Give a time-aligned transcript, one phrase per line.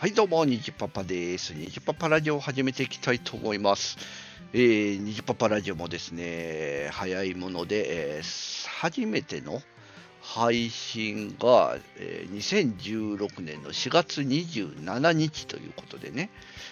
[0.00, 1.52] はい、どうも、にじパパです。
[1.52, 3.98] にじパパラジオを始めていきたいと思います。
[4.54, 9.60] えー、にじパパラジオもですね、早いもので、えー初めての
[10.22, 16.30] 配信が、えー2016年の4月27日ということでね、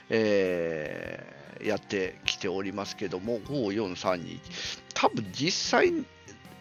[0.08, 4.40] えーやってきておりますけども、5432、
[4.94, 5.92] 多分実際、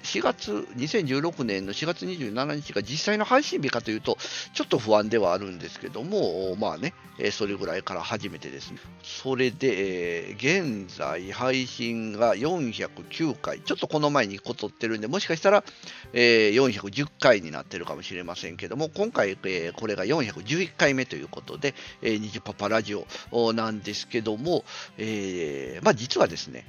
[0.08, 4.18] 4月、2016年の4月27日が実際の配信日かというと、
[4.54, 6.94] ちょっと不安ではあるんですけども、まあね、
[7.32, 8.80] それぐらいから初めてですね。
[9.04, 15.66] それで、現在配信が409回、ちょっとこの前にこ取ってるんで、もしかしたら、
[16.14, 24.64] え410回になってるかもしれませんけども、今回、えこれが411回目ということで、えー、ニジパパラジオなんですけども、
[24.98, 26.66] えまあ実はですね、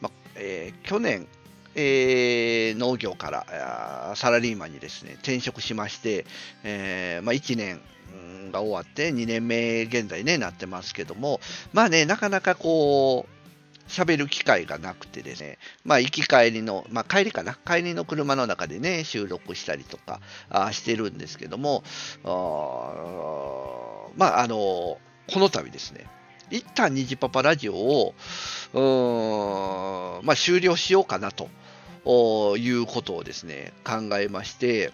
[0.00, 1.26] まえー去年、
[1.76, 6.24] えー農業からサラリーマンにですね転職しまして、
[6.64, 7.80] えーまあ、1年
[8.50, 11.40] が終わって2年目現在ねなってますけども
[11.72, 13.36] まあねなかなかこう
[13.88, 21.84] 喋る機会がなくてですね、まあ、行き帰りの、まあ、帰りかな、帰りの車の中でね、収録したりとかあしてるんですけども、
[22.24, 22.28] あ
[24.16, 25.00] まあ、あのこ
[25.36, 26.06] の度ですね、
[26.50, 28.14] 一旦虹パパラジオを、
[30.24, 31.48] まあ、終了しようかなと
[32.58, 34.92] いうことをですね、考えまして、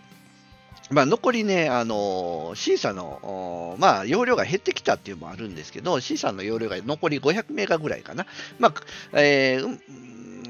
[0.91, 8.27] まあ、残りね、あの C さんの、まあ、容量が減ってきたっていうのもあるんですけど、C さんの容量が残り500メガぐらいかな。
[8.58, 9.78] まあ、えー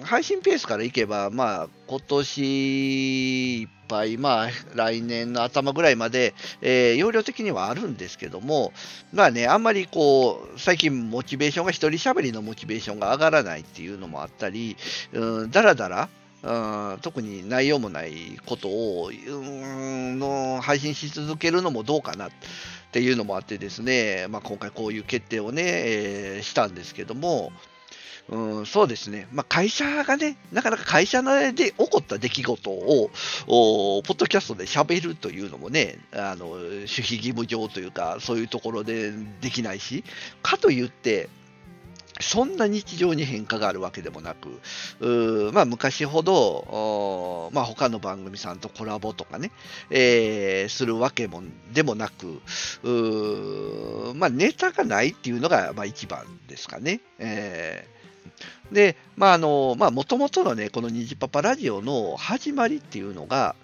[0.04, 8.72] 配信ペースからいけば、まあ、今年いっぱい、まあ、来年の頭ぐらいまで、えー容量的にはあるんですけども、
[9.12, 14.76] まあね、あんまりこう、最近モチベーションが、一人喋りのモチベーションが上がらないっていうのもあったり、
[15.12, 16.08] うん、だらだら、
[17.02, 22.30] 特に内容もないことを、うん、の配信し続けるのもどうかなっ
[22.90, 27.52] ていうのもあってですね、まあ、今回こういう決定をね、えーしたんですけども、
[28.28, 33.10] うん、そうですね、まあ、会社がね、なかなか会社内で起こった出来事を、
[33.46, 40.04] ポッドキャストで喋るというのもね、あの守秘義務上というか、そういうところでできないし、
[40.42, 41.28] かといって、
[42.22, 44.60] そんな日常に変化があるわけでもなく、
[45.52, 49.50] まあ、昔ほど、まあ、他の番組さんとコラボとかね、
[49.90, 52.40] えーするわけもでもなく、
[54.14, 57.00] まあ、ネタがないっていうのが、まあ、一番ですかね。
[57.18, 57.92] えー
[58.72, 63.54] で、まああの、まあ、もともとのね、この虹パパラジオの始まりっていうのが、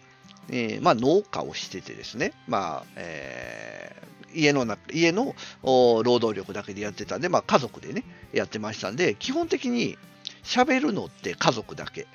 [0.51, 9.97] えーまあ、農家をしててですね、まあ、えー家の中、家の労働力だけでやってたんで、まあ、家族でね、やってましたんで、基本的に
[10.45, 12.07] 喋るのって家族だけ。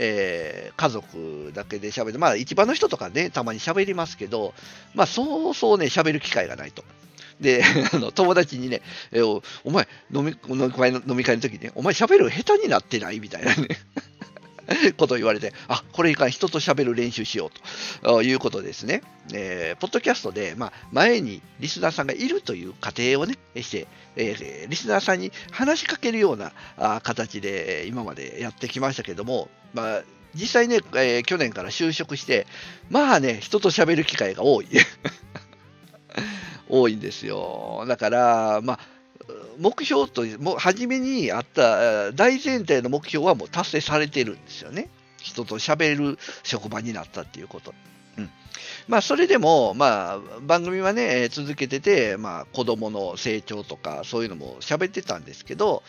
[0.00, 2.18] えー家族だけで喋る。
[2.20, 4.54] まあ、一番の人とかね、たまに喋りますけど、
[4.94, 6.84] まあ、そうそうね、喋る機会がないと。
[7.40, 7.62] で、
[7.92, 8.80] あの友達にね、
[9.12, 13.18] えおお前飲み、飲み会の飲み会の時ね、お前喋る下手になってない？
[13.20, 13.68] みたいなね、
[14.96, 17.50] ことを言われて、あ、これいかん、人と喋る練習しよ
[18.02, 19.02] うということですね。
[19.32, 23.86] えーポッドキャストで、まあ、前にリスナーさんがいるという過程をね、して、
[24.16, 30.02] えーリスナーさんに話しかけるようなあ形で今までやってきましたけども、まあ、
[30.34, 32.46] 実際ね、えー去年から就職して、
[32.90, 34.68] まあね、人と喋る機会が多い。
[36.68, 37.86] 多いんですよ。
[37.88, 38.80] だから、まあ、
[39.58, 44.88] 目標と、もう初めにあった大前提の目標はもう達成されてるんですよね。
[45.20, 47.74] 人と喋る職場になったっていうこと。
[48.18, 48.30] うん。
[48.88, 55.82] まあ、それでも、まあ、番組はね、続けてて、まあ、子供の成長とか、そういうのも喋ってたんですけど、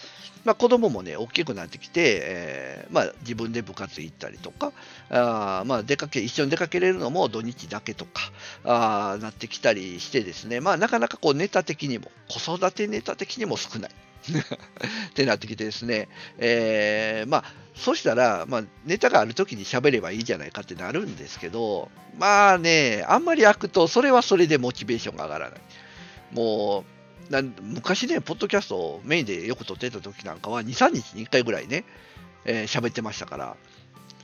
[0.45, 4.71] まあ、子供もね、大きくなってきて、えーまあ、自分で部活行ったりとか、
[5.09, 8.31] あまあ、出かけ、一緒に出かけれるのも土日だけとか、
[8.63, 13.91] あなってきたりしてですね、まあ、なかなかこうネタ的にも、子育てネタ的にも少ない。
[14.27, 17.43] ってなってきてですね、えーまあ、
[17.75, 25.59] そしたら、まあ、ネタがあるときに喋ればいいじゃないかってなるんですけど、まあね、あんまり開くと、それはそれでモチベーションが上がらない。
[26.31, 26.83] も
[27.29, 31.85] う、な昔ね、ポッドキャストをメインでよく撮ってた時なんかは、2、3日に1回ぐらいね、
[32.45, 33.55] えー喋ってましたから、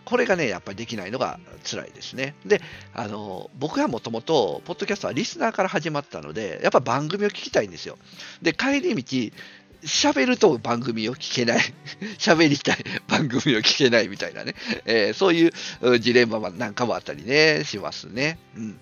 [0.06, 2.36] これがね、やっぱりできないのが辛いですね。
[2.46, 2.62] で、
[2.94, 7.98] あの、僕はもともと、ポッドキャストはリスナーから始まったので、やっぱ番組を聞きたいんですよ。
[8.42, 9.36] で、帰り道、
[9.86, 11.60] 喋ると番組を聞けない。
[12.18, 14.56] 喋りたい番組を聞けないみたいなね。
[14.86, 18.38] えーそういうジレンマなんかもあったりね、しますね。
[18.56, 18.80] うん。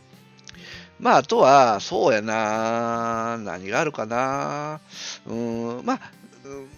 [1.00, 4.80] まあ、あとは、そうやな、何があるかな。
[5.26, 6.00] うん、まあ、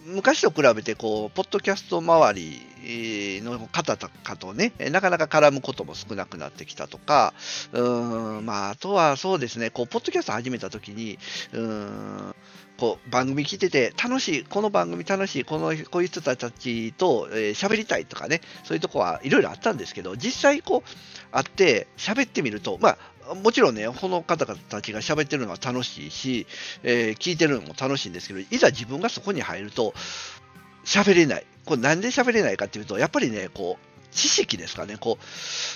[0.06, 7.34] 昔と比べて、こう、ポッドキャスト周りの方とかとね、なかなか絡むことも少なくなってきたとか、
[7.72, 7.82] う
[8.42, 11.18] んまあ、あとはそうですね、こうポッドキャスト始めたときに、
[11.54, 12.36] うん
[12.78, 22.98] こう番組聞いてて楽しい、この番組楽しい、このこういう人たちと喋、えー、りたいとかね、そういうとこはいろいろあったんですけど、実際こう会って喋ってみると、ま
[23.30, 26.48] あ、もちろんね、この方たちが喋ってるのは楽しいし、
[26.84, 29.94] えー、聞いてるのも楽しいんですけど、いざ自分がそこに入ると、
[30.84, 31.46] 喋れない。
[31.66, 35.18] これなんで喋れないかっていうと、やっぱりね、こう、知識ですかね、こ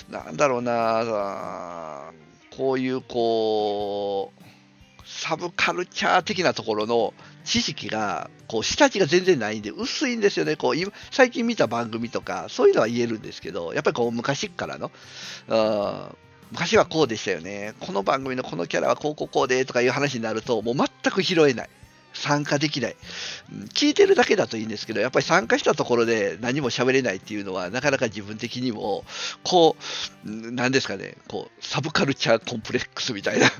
[0.08, 2.12] う、なんだろうな、
[2.56, 4.49] こういうこう、
[5.06, 7.14] サブカルチャー的なところの
[7.44, 10.56] 知識が、こう、下地が全然ないんで、薄いんですよね。
[10.56, 10.74] こう、
[11.10, 14.90] 最近見た番組とか、そういうのは言えるんですけど、やっぱりこう、昔からの、
[16.50, 17.74] 昔はこうでしたよね。
[17.80, 21.68] この番組のこのキャラはこうこうこうでとかいう話になると、もう全く拾えない。
[22.12, 22.96] 参加できない。
[23.72, 29.04] 聞いてるだけだといいんですけど、やっぱり参加したところで何も喋れないっていうのは、なかなか自分的にも、
[29.44, 29.76] こ
[30.24, 33.50] う、なんですかね、こう、サブカルチャーコンプレックスみたいな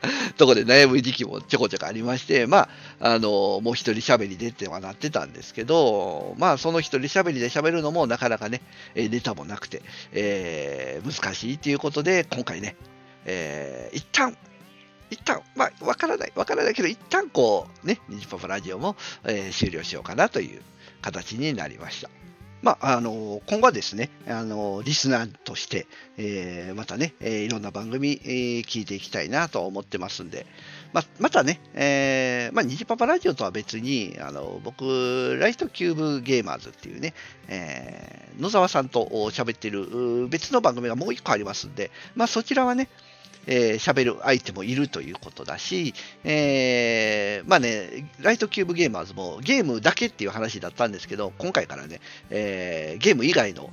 [0.36, 2.68] とこで悩む時期もちょこちょこありまして、ま
[3.00, 8.62] あ、あの、もう一人喋りでってはなってたんですけど、まあ、その一人喋りで喋るのもなかなかね、
[8.94, 12.76] ネタもなくて、えー、難しいっていうことで、今回ね、
[13.24, 14.36] えー、一旦、
[15.10, 20.62] 一旦、まあ、わからない、わからないけど、一旦こう、ね、ニジパパラジオも、えー、終了しようかなという
[21.02, 22.10] 形になりました。
[22.62, 30.46] まあ、あの今後はですね、あのリスナーとして、えー、またね、えー、いろんな番組、えー、聞いていきたいなと思ってますんで、
[30.92, 37.14] ままたね、えーまあ、ニジパパラジオとは別に、あの僕、ライトキューブゲーマーズっていうね、
[37.46, 42.88] えー、野沢さんと喋ってる別の番組がもう一個ありますんで、まあ、そちらはね、
[43.48, 52.00] えー、喋る相手もいるということだし、えー、まあね、ライトキューブゲーマーズもゲームだけっていう話だったんですけど、今回からね、
[52.30, 53.70] えー、ゲーム以外の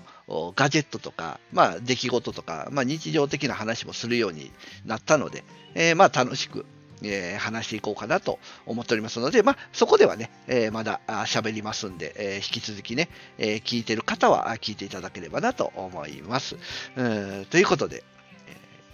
[0.55, 4.51] ガジェットとか、まあ、出来事とか、まあ、日常的な話もするように
[4.85, 5.43] なったので、
[5.75, 6.65] えー、まあ、楽しく、
[7.03, 16.55] えー、話していこうかなと思っておりますので、まあ、そこではね、えー、まだ喋りますんで、え、引き続きね、え聞いてる方は聞いていただければなと思います。
[16.95, 17.03] う
[17.41, 18.05] んということで、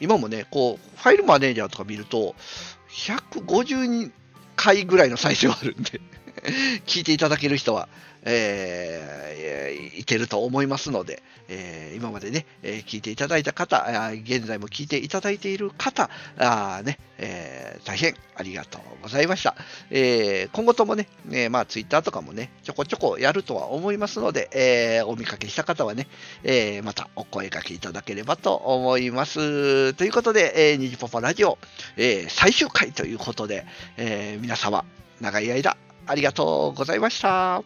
[0.01, 2.35] 今もね、こう、ファイルマネージャーとか見ると、
[2.89, 4.11] 150
[4.55, 6.01] 回ぐらいの再生はあるんで。
[6.85, 7.87] 聞いていただける人は、
[8.23, 13.85] えー、いてると思いますので、えー、今までね、え、聞いていただいた方、
[14.23, 19.55] 現在も聞いていただいている方、あねえー、大変ありがとうございました。
[19.89, 26.07] え、今後ともね、えー、まあ、ツイッターとかもね、ちょこちょこやるとは思いますので、え、お見かけした方はね、
[26.43, 29.93] え、またお声掛けいただければと思います。
[29.93, 31.57] ということで、えー、ニジパパラジオ、
[31.97, 33.65] え、最終回ということで、
[33.97, 34.85] え、皆様、
[35.19, 35.75] 長い間、
[36.05, 37.63] ありがとうございました。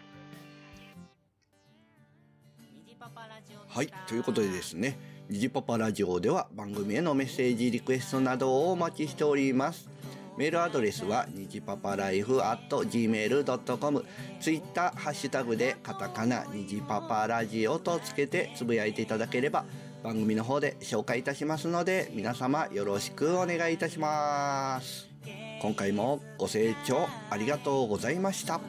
[3.76, 4.98] はい、ということでですね、
[5.30, 9.90] ニジパパラジオでは番組へのメッセージリクエストなどをお待ちしております。
[10.38, 14.06] メールアドレスは、にじパパライフ at gmail.com。
[14.42, 19.66] ツイッター、ハッシュタグでカタカナ、にじパパラジオとつけてつぶやいていただければ、
[20.04, 25.05] 番組の方で紹介いたしますので、皆様よろしくお願いいたします。
[25.66, 28.62] 今回もご清聴ありがとうございました。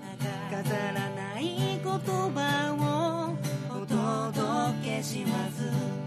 [0.51, 3.37] 飾らない言葉
[3.71, 6.06] をお届けします